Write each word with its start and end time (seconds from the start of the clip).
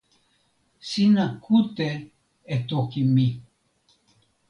sina 0.89 1.25
kute 1.43 1.89
e 2.53 2.55
toki 2.67 3.01
mi. 3.13 3.27